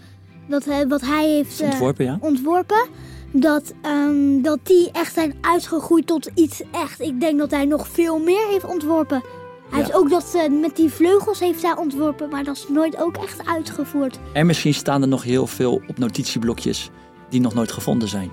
dat, 0.47 0.65
wat 0.87 1.01
hij 1.01 1.29
heeft 1.29 1.61
Ontworpen, 1.61 2.05
ja. 2.05 2.17
ontworpen, 2.21 2.87
dat, 3.31 3.73
ehm, 3.81 4.41
dat 4.41 4.59
die 4.63 4.91
echt 4.91 5.13
zijn 5.13 5.35
uitgegroeid 5.41 6.07
tot 6.07 6.29
iets 6.35 6.61
echt. 6.71 6.99
Ik 7.01 7.19
denk 7.19 7.39
dat 7.39 7.51
hij 7.51 7.65
nog 7.65 7.87
veel 7.87 8.19
meer 8.19 8.47
heeft 8.47 8.65
ontworpen. 8.65 9.23
Hij 9.71 9.79
Ja. 9.79 9.85
heeft 9.85 9.97
ook 9.97 10.09
dat 10.09 10.33
eh, 10.35 10.49
met 10.61 10.75
die 10.75 10.89
vleugels 10.89 11.39
heeft 11.39 11.61
hij 11.61 11.75
ontworpen, 11.75 12.29
maar 12.29 12.43
dat 12.43 12.55
is 12.55 12.65
nooit 12.69 12.97
ook 12.97 13.17
echt 13.17 13.45
uitgevoerd. 13.47 14.19
En 14.33 14.45
misschien 14.45 14.73
staan 14.73 15.01
er 15.01 15.07
nog 15.07 15.23
heel 15.23 15.47
veel 15.47 15.81
op 15.87 15.97
notitieblokjes 15.97 16.89
die 17.29 17.41
nog 17.41 17.53
nooit 17.53 17.71
gevonden 17.71 18.07
zijn. 18.07 18.31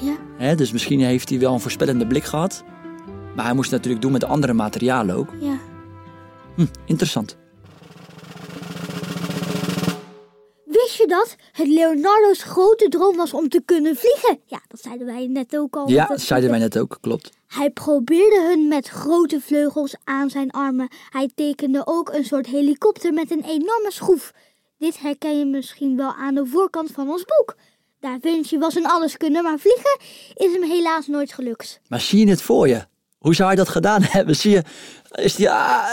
Ja. 0.00 0.14
Hè, 0.36 0.54
dus 0.54 0.72
misschien 0.72 1.00
heeft 1.00 1.28
hij 1.28 1.38
wel 1.38 1.52
een 1.54 1.60
voorspellende 1.60 2.06
blik 2.06 2.24
gehad. 2.24 2.64
Maar 3.36 3.44
hij 3.44 3.54
moest 3.54 3.70
het 3.70 3.76
natuurlijk 3.76 4.02
doen 4.02 4.12
met 4.12 4.24
andere 4.24 4.52
materialen 4.52 5.16
ook. 5.16 5.28
Ja. 5.40 5.56
Hm, 6.56 6.66
interessant. 6.84 7.36
Wist 10.64 10.96
je 10.96 11.06
dat 11.06 11.36
het 11.52 11.68
Leonardo's 11.68 12.42
grote 12.42 12.88
droom 12.88 13.16
was 13.16 13.32
om 13.34 13.48
te 13.48 13.62
kunnen 13.64 13.96
vliegen? 13.96 14.38
Ja, 14.46 14.60
dat 14.68 14.80
zeiden 14.80 15.06
wij 15.06 15.26
net 15.26 15.56
ook 15.56 15.76
al. 15.76 15.88
Ja, 15.88 16.06
dat 16.06 16.20
zeiden 16.20 16.50
wij 16.50 16.58
net 16.58 16.78
ook, 16.78 16.98
klopt. 17.00 17.30
Hij 17.52 17.70
probeerde 17.70 18.46
hun 18.48 18.68
met 18.68 18.88
grote 18.88 19.40
vleugels 19.40 19.94
aan 20.04 20.30
zijn 20.30 20.50
armen. 20.50 20.88
Hij 21.10 21.30
tekende 21.34 21.82
ook 21.84 22.12
een 22.12 22.24
soort 22.24 22.46
helikopter 22.46 23.12
met 23.12 23.30
een 23.30 23.44
enorme 23.44 23.88
schroef. 23.88 24.32
Dit 24.78 25.00
herken 25.00 25.38
je 25.38 25.44
misschien 25.44 25.96
wel 25.96 26.14
aan 26.14 26.34
de 26.34 26.46
voorkant 26.46 26.90
van 26.90 27.10
ons 27.10 27.24
boek. 27.24 27.56
Da 28.00 28.18
Vinci 28.20 28.58
was 28.58 28.74
een 28.74 28.86
alleskunner, 28.86 29.42
maar 29.42 29.58
vliegen 29.58 29.98
is 30.34 30.52
hem 30.52 30.62
helaas 30.62 31.06
nooit 31.06 31.32
gelukt. 31.32 31.80
Maar 31.88 32.00
zie 32.00 32.24
je 32.24 32.30
het 32.30 32.42
voor 32.42 32.68
je? 32.68 32.86
Hoe 33.18 33.34
zou 33.34 33.48
hij 33.48 33.56
dat 33.56 33.68
gedaan 33.68 34.02
hebben? 34.16 34.36
Zie 34.36 34.50
je, 34.50 34.62
is 35.10 35.36
hij 35.36 35.50
ah, 35.50 35.84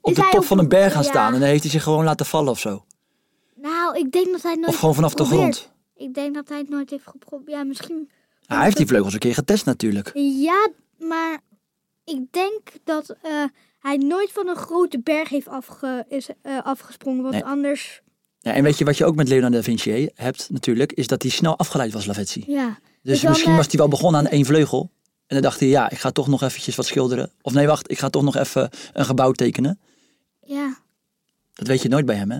op 0.00 0.10
Is 0.10 0.16
de 0.16 0.22
hij 0.22 0.30
top 0.30 0.40
op 0.40 0.46
van 0.46 0.58
een 0.58 0.68
berg 0.68 0.92
gaan 0.92 1.02
ja. 1.02 1.08
staan 1.08 1.34
en 1.34 1.40
dan 1.40 1.48
heeft 1.48 1.62
hij 1.62 1.70
zich 1.70 1.82
gewoon 1.82 2.04
laten 2.04 2.26
vallen 2.26 2.50
of 2.50 2.58
zo? 2.58 2.84
Nou, 3.54 3.98
ik 3.98 4.12
denk 4.12 4.26
dat 4.26 4.42
hij 4.42 4.54
nooit 4.54 4.68
Of 4.68 4.78
gewoon 4.78 4.94
vanaf 4.94 5.14
de 5.14 5.24
grond? 5.24 5.70
Ik 5.96 6.14
denk 6.14 6.34
dat 6.34 6.48
hij 6.48 6.58
het 6.58 6.68
nooit 6.68 6.90
heeft 6.90 7.06
geprobeerd. 7.06 7.50
Ja, 7.58 7.64
misschien. 7.64 8.10
Hij 8.46 8.64
heeft 8.64 8.76
die 8.76 8.86
vleugels 8.86 9.12
een 9.12 9.18
keer 9.18 9.34
getest 9.34 9.64
natuurlijk. 9.64 10.10
Ja, 10.14 10.68
maar 11.00 11.40
Ik 12.04 12.32
denk 12.32 12.60
dat 12.84 13.16
eh, 13.22 13.44
hij 13.78 13.96
nooit 13.96 14.32
van 14.32 14.48
een 14.48 14.56
grote 14.56 15.00
berg 15.00 15.28
heeft 15.28 15.48
afge 15.48 16.04
is, 16.08 16.28
eh, 16.42 16.58
afgesprongen. 16.62 17.22
Want 17.22 17.34
Nee. 17.34 17.44
anders, 17.44 18.00
Ja, 18.38 18.52
en 18.52 18.62
weet 18.62 18.78
je 18.78 18.84
wat 18.84 18.96
je 18.96 19.04
ook 19.04 19.14
met 19.16 19.28
Leonardo 19.28 19.56
da 19.56 19.62
Vinci 19.62 20.08
hebt 20.14 20.50
natuurlijk, 20.50 20.92
is 20.92 21.06
dat 21.06 21.22
hij 21.22 21.30
snel 21.30 21.58
afgeleid 21.58 21.92
was, 21.92 22.06
Lavezzi. 22.06 22.44
ja. 22.46 22.78
Dus 23.02 23.22
misschien 23.22 23.56
was 23.56 23.66
hij 23.66 23.78
wel 23.78 23.88
begonnen 23.88 24.20
aan 24.20 24.26
één 24.26 24.44
vleugel. 24.44 24.90
En 25.26 25.36
dan 25.36 25.42
dacht 25.42 25.60
hij, 25.60 25.68
ja, 25.68 25.90
ik 25.90 25.98
ga 25.98 26.10
toch 26.10 26.26
nog 26.28 26.42
eventjes 26.42 26.76
wat 26.76 26.86
schilderen. 26.86 27.32
Of 27.42 27.52
nee, 27.52 27.66
wacht, 27.66 27.90
ik 27.90 27.98
ga 27.98 28.08
toch 28.08 28.22
nog 28.22 28.36
even 28.36 28.70
een 28.92 29.04
gebouw 29.04 29.32
tekenen. 29.32 29.80
Ja. 30.40 30.76
Dat 31.54 31.66
weet 31.66 31.82
je 31.82 31.88
nooit 31.88 32.06
bij 32.06 32.16
hem, 32.16 32.30
hè? 32.30 32.38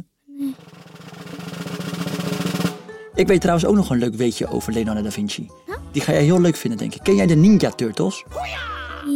Ik 3.15 3.27
weet 3.27 3.41
trouwens 3.41 3.67
ook 3.69 3.75
nog 3.75 3.91
een 3.91 3.99
leuk 3.99 4.15
weetje 4.15 4.47
over 4.47 4.73
Leonardo 4.73 5.03
da 5.03 5.11
Vinci. 5.11 5.49
Die 5.93 6.03
ga 6.03 6.13
jij 6.13 6.23
heel 6.23 6.41
leuk 6.41 6.57
vinden, 6.57 6.79
denk 6.79 6.95
ik. 6.95 7.03
Ken 7.03 7.17
jij 7.17 7.27
de 7.27 7.35
Ninja 7.35 7.71
Turtles? 7.71 8.25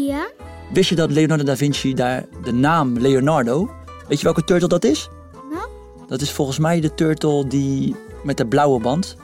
Ja? 0.07 0.27
Wist 0.73 0.89
je 0.89 0.95
dat 0.95 1.11
Leonardo 1.11 1.45
da 1.45 1.57
Vinci 1.57 1.95
daar 1.95 2.25
de 2.45 2.53
naam 2.53 2.99
Leonardo... 2.99 3.71
Weet 4.09 4.19
je 4.19 4.25
welke 4.25 4.45
turtle 4.45 4.69
dat 4.69 4.85
is? 4.85 5.09
Nou? 5.51 5.69
Dat 6.09 6.21
is 6.21 6.31
volgens 6.31 6.59
mij 6.59 6.81
de 6.81 6.95
turtle 6.95 7.47
die 7.47 7.97
met 8.23 8.37
de 8.37 8.47
blauwe 8.47 8.81
band, 8.81 9.17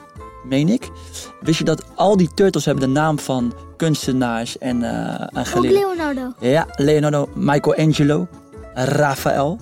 meen 0.43 0.69
ik. 0.69 0.89
Wist 1.41 1.57
je 1.57 1.63
dat 1.63 1.83
al 1.95 2.17
die 2.17 2.29
turtles 2.33 2.65
hebben 2.65 2.83
de 2.83 2.99
naam 2.99 3.19
van 3.19 3.53
kunstenaars 3.77 4.57
en, 4.57 4.83
eh 4.83 5.21
en 5.21 5.29
Ook 5.37 5.47
geleerden? 5.47 5.81
Leonardo. 5.81 6.33
Ja, 6.39 6.67
Leonardo, 6.75 7.29
Michelangelo, 7.33 8.27
Raphaël. 8.73 9.59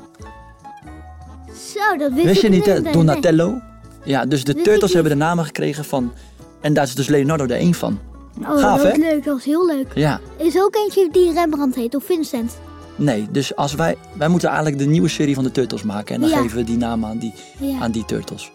Zo, 1.74 1.98
dat 1.98 2.14
wist, 2.14 2.26
Wist 2.26 2.44
ik 2.44 2.44
je 2.44 2.50
niet, 2.50 2.66
hè? 2.66 2.80
nee. 2.80 2.94
Donatello. 2.94 3.62
Ja, 4.04 4.26
dus 4.26 4.44
de 4.44 4.56
turtles 4.56 4.94
hebben 4.94 5.12
de 5.12 5.18
namen 5.18 5.46
gekregen 5.46 5.86
van... 5.86 6.14
En 6.62 6.74
daar 6.74 6.84
is 6.84 6.96
dus 6.96 7.08
Leonardo 7.08 7.44
er 7.44 7.52
één 7.52 7.74
van. 7.74 8.00
Oh, 8.42 8.46
Gaaf, 8.60 8.82
dat 8.82 8.88
was 8.92 8.98
leuk. 8.98 9.24
Dat 9.24 9.34
was 9.34 9.44
heel 9.46 9.66
leuk. 9.66 9.88
Ja, 9.96 10.20
Er 10.40 10.46
is 10.46 10.62
ook 10.62 10.76
eentje 10.76 11.10
die 11.12 11.34
Rembrandt 11.34 11.76
heet, 11.76 11.96
of 11.96 12.04
Vincent. 12.04 12.58
nee. 12.96 13.28
Dus 13.32 13.56
als 13.56 13.74
wij... 13.74 13.98
Wij 14.18 14.28
moeten 14.28 14.48
eigenlijk 14.50 14.78
de 14.80 14.86
nieuwe 14.86 15.08
serie 15.08 15.36
van 15.36 15.44
de 15.44 15.52
turtles 15.52 15.84
maken. 15.84 16.16
En 16.16 16.22
dan 16.22 16.30
Ja. 16.30 16.42
geven 16.42 16.58
we 16.58 16.64
die 16.64 16.78
naam 16.78 17.06
aan 17.06 17.18
die, 17.18 17.34
Ja, 17.60 17.80
aan 17.80 17.92
die 17.92 18.06
turtles. 18.06 18.52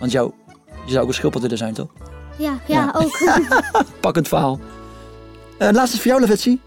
Want 0.00 0.12
jou, 0.12 0.32
je 0.84 0.90
zou 0.90 1.02
ook 1.02 1.08
een 1.08 1.14
schildpad 1.14 1.42
willen 1.42 1.58
zijn, 1.58 1.74
toch? 1.74 1.88
ja, 2.38 2.58
ja, 2.66 2.94
ook. 2.96 3.18
Pak 4.00 4.14
het 4.14 4.28
verhaal. 4.28 4.58
Eh 5.58 5.68
laatste 5.72 5.96
is 5.96 6.02
voor 6.02 6.10
jou, 6.10 6.20
Lavetsi. 6.20 6.60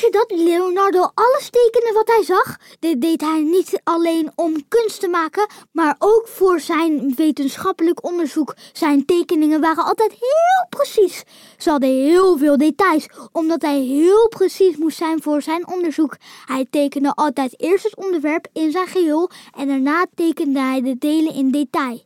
Wist 0.00 0.12
je 0.12 0.18
dat 0.26 0.38
Leonardo 0.38 1.10
alles 1.14 1.50
tekende 1.50 1.92
wat 1.94 2.08
hij 2.08 2.24
zag? 2.24 2.56
Dit 2.78 3.00
deed 3.00 3.20
hij 3.20 3.42
niet 3.42 3.80
alleen 3.84 4.32
om 4.34 4.68
kunst 4.68 5.00
te 5.00 5.08
maken, 5.08 5.46
maar 5.72 5.96
ook 5.98 6.28
voor 6.28 6.60
zijn 6.60 7.14
wetenschappelijk 7.14 8.04
onderzoek. 8.04 8.54
Zijn 8.72 9.04
tekeningen 9.04 9.60
waren 9.60 9.84
altijd 9.84 10.10
heel 10.10 10.66
precies. 10.68 11.22
Ze 11.56 11.70
hadden 11.70 11.88
heel 11.88 12.38
veel 12.38 12.56
details, 12.56 13.06
omdat 13.32 13.62
hij 13.62 13.80
heel 13.80 14.28
precies 14.28 14.76
moest 14.76 14.96
zijn 14.96 15.22
voor 15.22 15.42
zijn 15.42 15.68
onderzoek. 15.68 16.16
Hij 16.46 16.66
tekende 16.70 17.14
altijd 17.14 17.60
eerst 17.60 17.84
het 17.84 17.96
onderwerp 17.96 18.46
in 18.52 18.70
zijn 18.70 18.86
geheel 18.86 19.30
en 19.56 19.68
daarna 19.68 20.06
tekende 20.14 20.60
hij 20.60 20.82
de 20.82 20.98
delen 20.98 21.34
in 21.34 21.50
detail. 21.50 22.02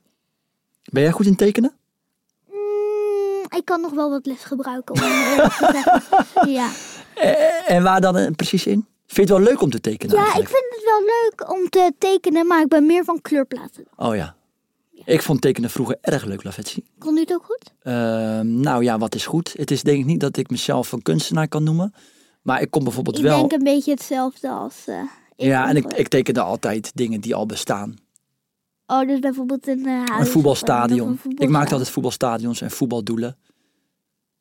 Ben 0.93 1.03
jij 1.03 1.13
goed 1.13 1.27
in 1.27 1.37
tekenen? 1.37 1.75
Mm, 2.51 3.43
ik 3.57 3.65
kan 3.65 3.81
nog 3.81 3.93
wel 3.93 4.11
wat 4.11 4.27
les 4.27 4.45
gebruiken 4.45 4.95
om 4.95 5.01
te 5.59 5.69
zeggen. 5.73 6.51
Ja. 6.51 6.71
Eh, 7.15 7.71
en 7.71 7.83
waar 7.83 8.01
dan 8.01 8.17
eh, 8.17 8.31
precies 8.37 8.67
in? 8.67 8.87
Vind 9.07 9.29
je 9.29 9.35
het 9.35 9.43
wel 9.43 9.53
leuk 9.53 9.63
om 9.63 9.71
te 9.71 9.81
tekenen 9.81 10.17
Ja, 10.17 10.27
ik 10.27 10.49
vind 10.49 10.65
het 10.71 10.83
wel 10.85 11.01
leuk 11.01 11.51
om 11.51 11.69
te 11.69 11.93
tekenen, 11.99 12.47
maar 12.47 12.61
ik 12.61 12.69
ben 12.69 12.87
meer 12.87 13.05
van 13.05 13.21
kleurplaten. 13.21 13.85
Oh 13.97 14.17
ja. 14.17 14.37
Ik 15.05 15.23
vond 15.23 15.41
tekenen 15.41 15.71
vroeger 15.71 15.99
erg 16.01 16.25
leuk, 16.25 16.45
Lavetsi. 16.45 16.85
Kon 16.99 17.17
u 17.17 17.21
het 17.21 17.33
ook 17.33 17.45
goed? 17.45 17.73
Ehm, 17.83 18.61
nou 18.61 18.85
ja, 18.85 18.99
wat 18.99 19.15
is 19.15 19.27
goed? 19.27 19.55
Het 19.57 19.71
is 19.71 19.83
denk 19.83 19.99
ik 19.99 20.05
niet 20.05 20.21
dat 20.21 20.37
ik 20.37 20.51
mezelf 20.51 20.93
een 20.93 21.03
kunstenaar 21.03 21.49
kan 21.49 21.63
noemen. 21.65 21.95
Maar 22.43 22.61
ik 22.61 22.71
kom 22.71 22.85
bijvoorbeeld 22.85 23.17
Ik 23.19 23.23
wel... 23.23 23.39
denk 23.39 23.53
een 23.53 23.75
beetje 23.75 23.91
hetzelfde 23.91 24.49
als 24.49 24.87
eh, 24.87 25.01
ik. 25.37 25.47
ja, 25.47 25.69
en 25.69 25.77
ik, 25.77 25.93
ik 25.93 26.09
tekende 26.09 26.41
altijd 26.41 26.91
dingen 26.95 27.21
die 27.21 27.35
al 27.35 27.47
bestaan. 27.47 27.97
Oh, 28.87 29.09
dus 29.09 29.19
bijvoorbeeld 29.19 29.67
een 29.67 29.87
huis. 29.87 30.11
Een 30.19 30.27
voetbalstadion. 30.27 31.21
Ik 31.39 31.49
maakte 31.49 31.73
altijd 31.73 31.91
voetbalstadions 31.91 32.61
en 32.61 32.71
voetbaldoelen. 32.71 33.37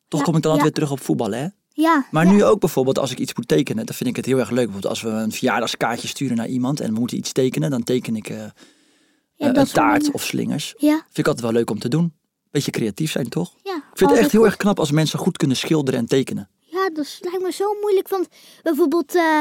Toch 0.08 0.20
Ja, 0.20 0.26
kom 0.26 0.36
ik 0.36 0.42
dan 0.42 0.52
altijd 0.52 0.56
ja. 0.56 0.62
weer 0.62 0.72
terug 0.72 0.90
op 0.90 1.06
voetballen, 1.06 1.38
hè? 1.38 1.46
Ja. 1.74 2.06
Maar 2.10 2.24
ja. 2.26 2.32
nu 2.32 2.44
ook 2.44 2.60
bijvoorbeeld 2.60 2.98
als 2.98 3.10
ik 3.10 3.18
iets 3.18 3.34
moet 3.34 3.48
tekenen, 3.48 3.86
dan 3.86 3.94
vind 3.94 4.10
ik 4.10 4.16
het 4.16 4.26
heel 4.26 4.38
erg 4.38 4.50
leuk. 4.50 4.64
Bijvoorbeeld 4.64 4.92
als 4.92 5.02
we 5.02 5.08
een 5.08 5.32
verjaardagskaartje 5.32 6.08
sturen 6.08 6.36
naar 6.36 6.48
iemand 6.48 6.80
en 6.80 6.92
we 6.92 6.98
moeten 6.98 7.16
iets 7.16 7.32
tekenen, 7.32 7.70
dan 7.70 7.82
teken 7.82 8.16
ik 8.16 8.28
eh, 8.28 8.36
Ja, 8.36 9.52
eh, 9.52 9.60
een 9.60 9.66
taart 9.66 10.10
of 10.10 10.22
slingers. 10.22 10.74
Ja, 10.76 10.94
Vind 10.94 11.18
ik 11.18 11.26
altijd 11.26 11.44
wel 11.44 11.52
leuk 11.54 11.70
om 11.70 11.78
te 11.78 11.88
doen. 11.88 12.12
Beetje 12.50 12.70
creatief 12.70 13.10
zijn, 13.10 13.28
toch? 13.28 13.54
ja. 13.62 13.76
Ik 13.76 13.98
vind 13.98 14.10
het 14.10 14.18
echt 14.18 14.30
heel 14.30 14.40
goed. 14.40 14.48
erg 14.48 14.58
knap 14.58 14.78
als 14.78 14.90
mensen 14.90 15.18
goed 15.18 15.36
kunnen 15.36 15.56
schilderen 15.56 16.00
en 16.00 16.06
tekenen. 16.06 16.48
Ja, 16.60 16.90
dat 16.90 17.18
lijkt 17.20 17.42
me 17.42 17.52
zo 17.52 17.74
moeilijk. 17.80 18.08
Want 18.08 18.28
bijvoorbeeld 18.62 19.14
eh, 19.14 19.40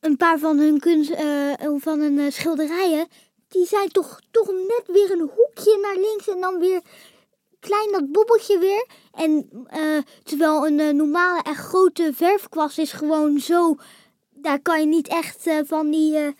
een 0.00 0.16
paar 0.16 0.38
van 0.38 0.58
hun 0.58 0.78
kunst, 0.80 1.10
eh, 1.10 1.52
van 1.78 2.00
hun 2.00 2.32
schilderijen, 2.32 3.06
die 3.48 3.66
zijn 3.66 3.88
toch, 3.88 4.20
toch 4.30 4.46
net 4.46 4.82
weer 4.86 5.10
een 5.10 5.30
hoekje 5.34 5.78
naar 5.82 5.96
links 5.96 6.28
en 6.28 6.40
dan 6.40 6.58
weer 6.58 6.80
klein 7.60 7.92
dat 7.92 8.12
bobbeltje 8.12 8.58
weer. 8.58 8.86
En 9.12 9.48
eh, 9.66 9.80
terwijl 10.22 10.66
een 10.66 10.80
eh, 10.80 10.94
normale 10.94 11.42
echt 11.42 11.64
grote 11.64 12.12
verfkwast 12.14 12.78
is 12.78 12.92
gewoon 12.92 13.38
zo, 13.38 13.76
daar 14.30 14.60
kan 14.60 14.80
je 14.80 14.86
niet 14.86 15.08
echt 15.08 15.46
eh, 15.46 15.58
van 15.64 15.90
die... 15.90 16.34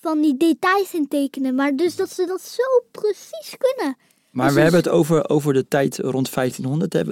van 0.00 0.20
die 0.20 0.36
details 0.36 0.94
in 0.94 1.08
tekenen, 1.08 1.54
maar 1.54 1.76
dus 1.76 1.96
dat 1.96 2.10
ze 2.10 2.26
dat 2.26 2.40
zo 2.40 2.62
precies 2.90 3.56
kunnen. 3.58 3.96
Maar 4.30 4.46
Dus 4.46 4.54
we 4.54 4.60
hebben 4.60 4.80
het 4.80 4.88
over, 4.88 5.28
over 5.28 5.52
de 5.52 5.68
tijd 5.68 5.98
rond 5.98 6.34
1500. 6.34 6.92
hè. 6.92 7.04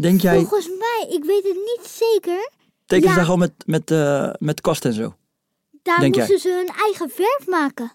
Denk 0.00 0.20
jij, 0.20 0.38
Volgens 0.38 0.68
mij, 0.68 1.06
ik 1.10 1.24
weet 1.24 1.42
het 1.42 1.54
niet 1.54 1.86
zeker, 1.86 2.50
tekenen 2.86 3.12
ze 3.12 3.18
ja. 3.18 3.24
gewoon 3.24 3.38
met, 3.38 3.52
met, 3.66 3.90
met 4.38 4.60
kwast 4.60 4.84
en 4.84 4.92
zo? 4.92 5.14
daar 5.88 6.00
Denk 6.00 6.16
moesten 6.16 6.38
ze 6.38 6.48
hun 6.48 6.76
eigen 6.76 7.10
verf 7.10 7.46
maken. 7.46 7.92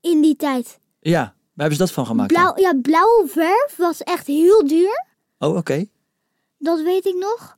In 0.00 0.20
die 0.20 0.36
tijd. 0.36 0.78
Ja, 1.00 1.34
waar 1.54 1.68
hebben 1.68 1.76
ze 1.76 1.82
dat 1.82 1.92
van 1.92 2.06
gemaakt? 2.06 2.32
Blauw, 2.32 2.52
ja, 2.58 2.72
blauwe 2.82 3.24
verf 3.28 3.74
was 3.76 4.00
echt 4.02 4.26
heel 4.26 4.66
duur. 4.66 5.04
Oh, 5.38 5.56
oké. 5.56 5.84
Dat 6.58 6.82
weet 6.82 7.06
ik 7.06 7.14
nog. 7.14 7.56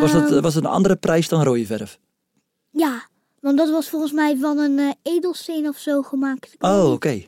Was, 0.00 0.12
dat, 0.12 0.22
Ehm, 0.28 0.34
eh, 0.36 0.42
was 0.42 0.54
het 0.54 0.64
een 0.64 0.70
andere 0.70 0.96
prijs 0.96 1.28
dan 1.28 1.42
rode 1.42 1.66
verf? 1.66 1.98
Ja, 2.70 3.06
want 3.40 3.56
dat 3.58 3.70
was 3.70 3.88
volgens 3.88 4.12
mij 4.12 4.36
van 4.36 4.58
een 4.58 4.78
eh, 4.78 4.90
edelsteen 5.02 5.68
of 5.68 5.76
zo 5.78 6.02
gemaakt. 6.02 6.54
Oh, 6.58 6.92
oké. 6.92 7.22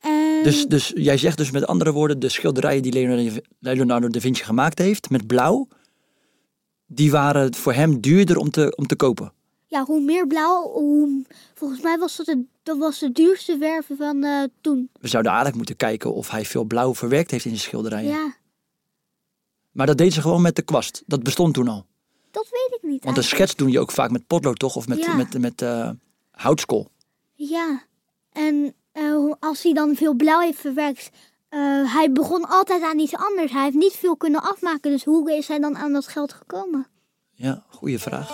En- 0.00 0.42
Dus, 0.42 0.66
dus 0.66 0.92
jij 0.94 1.16
zegt 1.18 1.36
dus 1.36 1.50
met 1.50 1.66
andere 1.66 1.92
woorden, 1.92 2.18
de 2.18 2.28
schilderijen 2.28 2.82
die 2.82 2.92
Leonardo, 2.92 3.30
Leonardo 3.58 4.08
da 4.08 4.20
Vinci 4.20 4.44
gemaakt 4.44 4.78
heeft 4.78 5.10
met 5.10 5.26
blauw, 5.26 5.68
die 6.86 7.10
waren 7.10 7.54
voor 7.54 7.72
hem 7.72 8.00
duurder 8.00 8.36
om 8.36 8.50
te, 8.50 8.74
om 8.76 8.86
te 8.86 8.96
kopen. 8.96 9.32
Ja, 9.66 9.84
hoe 9.84 10.00
meer 10.00 10.26
blauw, 10.26 10.62
hoe... 10.72 11.24
Volgens 11.54 11.80
mij 11.80 11.98
was 11.98 12.16
dat, 12.16 12.26
het, 12.26 12.38
dat 12.66 12.78
was 12.78 12.98
de 12.98 13.12
duurste 13.12 13.56
verf 13.58 13.88
van 13.98 14.24
eh, 14.24 14.42
toen. 14.60 14.90
We 15.00 15.08
zouden 15.08 15.32
eigenlijk 15.32 15.56
moeten 15.56 15.76
kijken 15.88 16.14
of 16.14 16.30
hij 16.30 16.44
veel 16.44 16.64
blauw 16.64 16.94
verwerkt 16.94 17.30
heeft 17.30 17.44
in 17.44 17.50
zijn 17.50 17.62
schilderijen. 17.62 18.10
Ja, 18.10 18.34
Maar 19.72 19.86
dat 19.86 19.98
deed 19.98 20.12
ze 20.12 20.20
gewoon 20.20 20.42
met 20.42 20.56
de 20.56 20.62
kwast. 20.62 21.02
Dat 21.06 21.22
bestond 21.22 21.54
toen 21.54 21.68
al. 21.68 21.86
dat 22.30 22.48
weet 22.50 22.78
ik 22.82 22.88
niet. 22.90 23.04
Want 23.04 23.16
een 23.16 23.24
schets 23.24 23.54
doe 23.56 23.70
je 23.70 23.80
ook 23.80 23.90
vaak 23.90 24.10
met 24.10 24.26
potlood 24.26 24.58
toch? 24.58 24.76
Of 24.76 24.88
met, 24.88 24.98
Ja. 24.98 25.14
met, 25.16 25.38
met 25.38 25.62
eh, 25.62 25.90
houtskool. 26.30 26.90
Ja, 27.34 27.82
en 28.32 28.74
eh, 28.92 29.32
als 29.40 29.62
hij 29.62 29.72
dan 29.72 29.94
veel 29.94 30.14
blauw 30.14 30.40
heeft 30.40 30.60
verwerkt, 30.60 31.10
hij 31.86 32.12
begon 32.12 32.44
altijd 32.48 32.82
aan 32.82 32.98
iets 32.98 33.14
anders. 33.14 33.52
Hij 33.52 33.62
heeft 33.64 33.76
niet 33.76 33.92
veel 33.92 34.16
kunnen 34.16 34.42
afmaken, 34.42 34.90
dus 34.90 35.04
hoe 35.04 35.36
is 35.36 35.48
hij 35.48 35.58
dan 35.58 35.76
aan 35.76 35.92
dat 35.92 36.06
geld 36.06 36.32
gekomen? 36.32 36.86
Ja, 37.32 37.64
goede 37.68 37.98
vraag. 37.98 38.28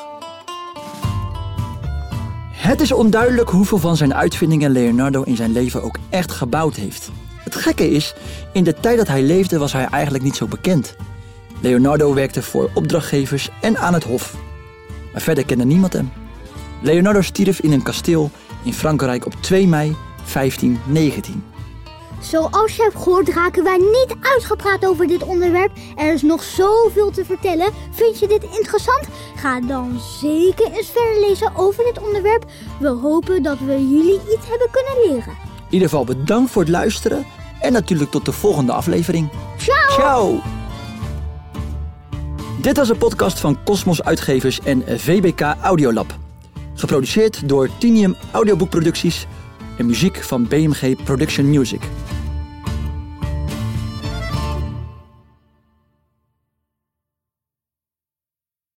Het 2.62 2.80
is 2.80 2.92
onduidelijk 2.92 3.50
hoeveel 3.50 3.78
van 3.78 3.96
zijn 3.96 4.14
uitvindingen 4.14 4.70
Leonardo 4.70 5.22
in 5.22 5.36
zijn 5.36 5.52
leven 5.52 5.82
ook 5.82 5.98
echt 6.10 6.32
gebouwd 6.32 6.76
heeft. 6.76 7.10
Het 7.36 7.54
gekke 7.54 7.90
is, 7.90 8.14
in 8.52 8.64
de 8.64 8.74
tijd 8.74 8.96
dat 8.96 9.08
hij 9.08 9.22
leefde 9.22 9.58
was 9.58 9.72
hij 9.72 9.84
eigenlijk 9.84 10.24
niet 10.24 10.36
zo 10.36 10.46
bekend. 10.46 10.96
Leonardo 11.60 12.14
werkte 12.14 12.42
voor 12.42 12.70
opdrachtgevers 12.74 13.50
en 13.60 13.78
aan 13.78 13.94
het 13.94 14.04
hof. 14.04 14.34
Maar 15.12 15.22
verder 15.22 15.44
kende 15.44 15.64
niemand 15.64 15.92
hem. 15.92 16.12
Leonardo 16.82 17.20
stierf 17.20 17.60
in 17.60 17.72
een 17.72 17.82
kasteel 17.82 18.30
in 18.64 18.74
Frankrijk 18.74 19.26
op 19.26 19.34
2 19.40 19.68
mei 19.68 19.96
1519. 20.32 21.51
Zoals 22.22 22.76
je 22.76 22.82
hebt 22.82 22.96
gehoord 22.96 23.28
raken 23.28 23.64
wij 23.64 23.76
niet 23.76 24.14
uitgepraat 24.20 24.86
over 24.86 25.06
dit 25.06 25.22
onderwerp. 25.22 25.70
Er 25.96 26.12
is 26.12 26.22
nog 26.22 26.42
zoveel 26.42 27.10
te 27.10 27.24
vertellen. 27.24 27.72
Vind 27.90 28.18
je 28.18 28.28
dit 28.28 28.42
interessant? 28.42 29.06
Ga 29.36 29.60
dan 29.60 30.00
zeker 30.20 30.72
eens 30.72 30.90
verder 30.90 31.28
lezen 31.28 31.52
over 31.56 31.84
dit 31.84 32.02
onderwerp. 32.06 32.44
We 32.80 32.88
hopen 32.88 33.42
dat 33.42 33.58
we 33.58 33.88
jullie 33.88 34.20
iets 34.32 34.48
hebben 34.48 34.68
kunnen 34.70 35.14
leren. 35.14 35.32
In 35.68 35.78
ieder 35.78 35.88
geval 35.88 36.04
bedankt 36.04 36.50
voor 36.50 36.62
het 36.62 36.70
luisteren 36.70 37.26
en 37.60 37.72
natuurlijk 37.72 38.10
tot 38.10 38.24
de 38.24 38.32
volgende 38.32 38.72
aflevering. 38.72 39.28
Ciao! 39.56 39.90
Ciao! 39.90 40.40
Dit 42.60 42.76
was 42.76 42.88
een 42.88 42.98
podcast 42.98 43.40
van 43.40 43.58
Cosmos 43.64 44.02
Uitgevers 44.02 44.60
en 44.60 44.82
VBK 44.86 45.40
Audiolab. 45.62 46.14
Geproduceerd 46.74 47.48
door 47.48 47.68
Tinium 47.78 48.16
Audioboekproducties 48.30 49.26
en 49.78 49.86
muziek 49.86 50.16
van 50.16 50.48
BMG 50.48 51.04
Production 51.04 51.50
Music. 51.50 51.80